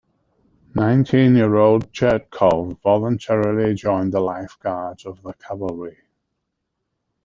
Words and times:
Nineteen-year-old 0.73 1.93
Chertkov 1.93 2.81
voluntarily 2.81 3.75
joined 3.75 4.11
the 4.13 4.19
Life 4.19 4.57
Guards 4.59 5.05
of 5.05 5.21
the 5.21 5.33
Cavalry. 5.33 5.99